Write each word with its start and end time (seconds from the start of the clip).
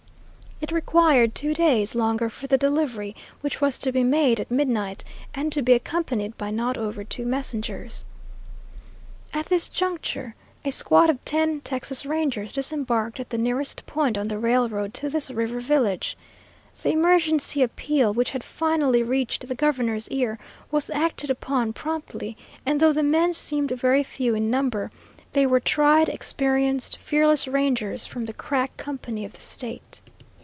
It 0.63 0.71
required 0.71 1.33
two 1.33 1.55
days 1.55 1.95
longer 1.95 2.29
for 2.29 2.45
the 2.45 2.57
delivery, 2.57 3.15
which 3.41 3.59
was 3.61 3.79
to 3.79 3.91
be 3.91 4.03
made 4.03 4.39
at 4.39 4.51
midnight, 4.51 5.03
and 5.33 5.51
to 5.51 5.63
be 5.63 5.73
accompanied 5.73 6.37
by 6.37 6.51
not 6.51 6.77
over 6.77 7.03
two 7.03 7.25
messengers. 7.25 8.05
At 9.33 9.47
this 9.47 9.67
juncture, 9.67 10.35
a 10.63 10.69
squad 10.71 11.09
of 11.09 11.25
ten 11.25 11.61
Texas 11.61 12.05
Rangers 12.05 12.53
disembarked 12.53 13.19
at 13.19 13.31
the 13.31 13.39
nearest 13.39 13.87
point 13.87 14.19
on 14.19 14.27
the 14.27 14.37
railroad 14.37 14.93
to 14.93 15.09
this 15.09 15.31
river 15.31 15.59
village. 15.61 16.15
The 16.83 16.91
emergency 16.91 17.63
appeal, 17.63 18.13
which 18.13 18.29
had 18.29 18.43
finally 18.43 19.01
reached 19.01 19.47
the 19.47 19.55
governor's 19.55 20.07
ear, 20.09 20.37
was 20.69 20.91
acted 20.91 21.31
upon 21.31 21.73
promptly, 21.73 22.37
and 22.67 22.79
though 22.79 22.93
the 22.93 23.03
men 23.03 23.33
seemed 23.33 23.71
very 23.71 24.03
few 24.03 24.35
in 24.35 24.51
number, 24.51 24.91
they 25.33 25.47
were 25.47 25.59
tried, 25.59 26.07
experienced, 26.07 26.97
fearless 26.97 27.47
Rangers, 27.47 28.05
from 28.05 28.25
the 28.25 28.33
crack 28.33 28.77
company 28.77 29.25
of 29.25 29.33
the 29.33 29.41
State. 29.41 29.99